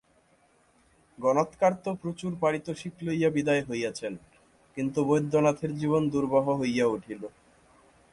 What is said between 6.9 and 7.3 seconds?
উঠিল।